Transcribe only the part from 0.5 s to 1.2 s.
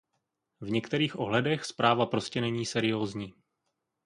V některých